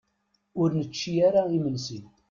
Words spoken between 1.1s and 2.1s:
ara imensi.